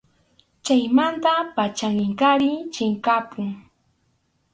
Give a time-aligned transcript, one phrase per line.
[0.65, 3.47] Chaymanta pacham Inkariy chinkapun.